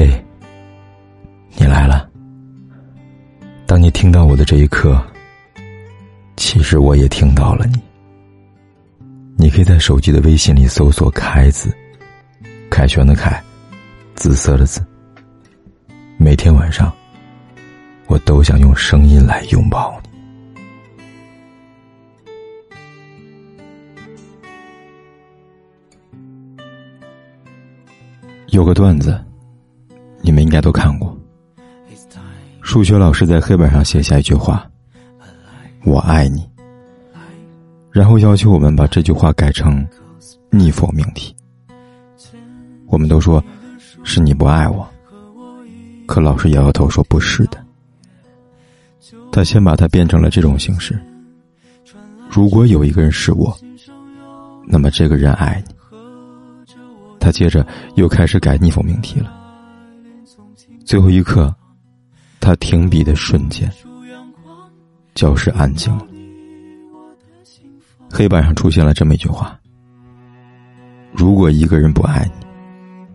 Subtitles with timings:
[0.00, 0.08] 嘿，
[1.58, 2.08] 你来了。
[3.66, 4.98] 当你听到我的这一刻，
[6.38, 7.78] 其实我也听到了你。
[9.36, 11.70] 你可以在手机的微信里搜索“凯子”，
[12.72, 13.44] 凯旋的凯，
[14.14, 14.80] 紫色的紫。
[16.16, 16.90] 每天晚上，
[18.06, 20.08] 我都想用声音来拥抱你。
[28.46, 29.22] 有个段子。
[30.22, 31.16] 你们应该都看过，
[32.60, 34.70] 数学老师在黑板上写下一句话
[35.84, 36.48] ：“我爱你。”
[37.90, 39.84] 然后要求我们把这句话改成
[40.50, 41.34] 逆否命题。
[42.86, 43.42] 我们都说
[44.04, 44.88] 是你不爱我，
[46.06, 47.58] 可老师摇摇头说不是的。
[49.32, 51.00] 他先把它变成了这种形式：
[52.28, 53.56] 如果有一个人是我，
[54.66, 55.74] 那么这个人爱你。
[57.18, 59.39] 他接着又开始改逆否命题了。
[60.90, 61.54] 最后一刻，
[62.40, 63.70] 他停笔的瞬间，
[65.14, 66.04] 教室安静了。
[68.10, 69.56] 黑板上出现了这么一句话
[71.14, 73.06] ：“如果一个人不爱你，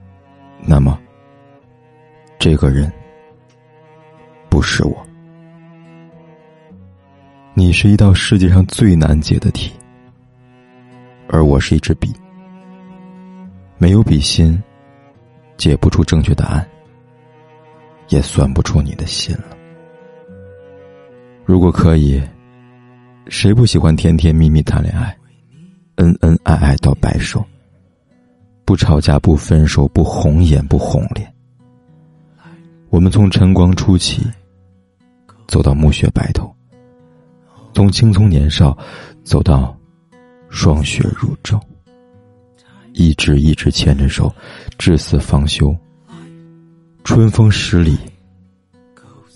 [0.66, 0.98] 那么
[2.40, 2.90] 这个人
[4.48, 5.06] 不是我。
[7.56, 9.74] 你是一道世界上最难解的题，
[11.28, 12.10] 而我是一支笔，
[13.78, 14.64] 没有笔芯，
[15.58, 16.66] 解不出正确答案。”
[18.10, 19.58] 也算不出你的心了。
[21.46, 22.22] 如果可以，
[23.28, 25.16] 谁不喜欢甜甜蜜蜜谈恋爱，
[25.96, 27.44] 恩恩爱爱到白首，
[28.66, 31.32] 不吵架不分手不红颜不红脸。
[32.90, 34.26] 我们从晨光初起，
[35.48, 36.56] 走到暮雪白头，
[37.74, 38.78] 从青葱年少
[39.24, 39.78] 走到
[40.50, 41.60] 霜雪如昼，
[42.94, 44.34] 一直一直牵着手，
[44.78, 45.76] 至死方休。
[47.06, 47.98] 春风十里，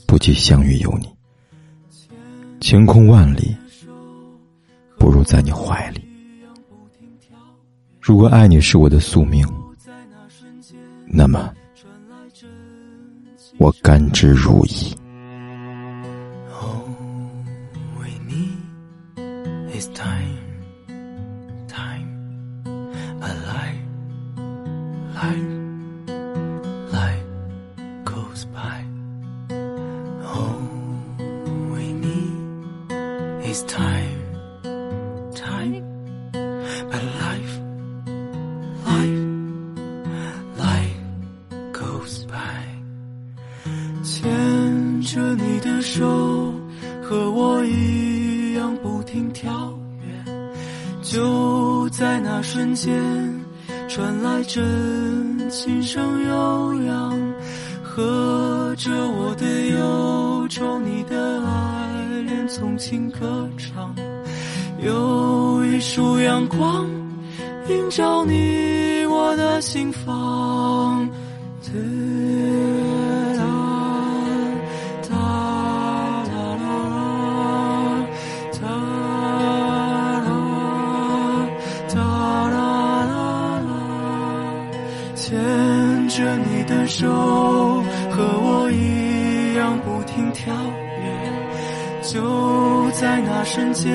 [0.07, 1.07] 不及相遇有你。
[2.59, 3.55] 晴空万里，
[4.97, 6.03] 不如在你怀里。
[8.01, 9.47] 如果爱你是我的宿命，
[11.05, 11.53] 那么
[13.59, 14.93] 我甘之如饴。
[25.19, 25.58] time,
[36.87, 37.59] but life,
[38.85, 39.23] life,
[40.55, 40.99] life
[41.73, 42.61] goes by。
[44.03, 46.53] 牵着你的手，
[47.01, 49.73] 和我一样不停跳
[50.03, 50.23] 跃，
[51.01, 52.93] 就在那瞬间，
[53.87, 57.19] 传来真心声悠扬，
[57.83, 61.03] 和着我的忧愁，你。
[62.59, 63.95] 纵情歌唱，
[64.79, 66.85] 有一束阳光
[67.69, 71.09] 映照你我的心房。
[71.63, 71.71] 哒
[73.37, 73.45] 啦
[75.07, 75.15] 哒
[76.25, 76.67] 啦啦，
[78.59, 78.67] 哒
[80.25, 80.27] 啦
[81.87, 81.95] 哒
[82.49, 82.59] 啦
[83.05, 83.71] 啦啦，
[85.15, 85.29] 牵
[86.09, 87.07] 着你的手，
[88.11, 91.28] 和我一样不停跳跃。
[92.01, 93.93] 就在那瞬间，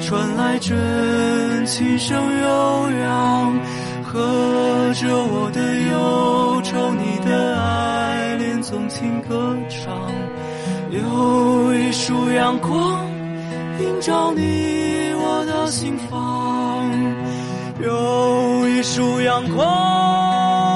[0.00, 3.58] 传来真琴声悠扬，
[4.02, 5.60] 和着我的
[5.90, 9.94] 忧愁，你的爱恋纵情歌唱。
[10.90, 13.04] 有一束阳光
[13.80, 16.90] 映照你我的心房，
[17.82, 20.75] 有一束阳光。